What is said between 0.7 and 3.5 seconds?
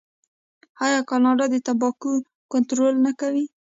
آیا کاناډا د تمباکو کنټرول نه کوي؟